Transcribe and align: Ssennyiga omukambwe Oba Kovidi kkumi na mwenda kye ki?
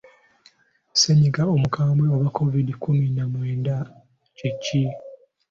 Ssennyiga 0.93 1.43
omukambwe 1.55 2.05
Oba 2.15 2.27
Kovidi 2.35 2.73
kkumi 2.75 3.07
na 3.15 3.23
mwenda 3.31 3.75
kye 4.37 4.51
ki? 4.63 4.83